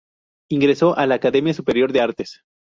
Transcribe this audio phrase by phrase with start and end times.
[0.49, 2.41] Ingresó a la Academia Superior de Artes.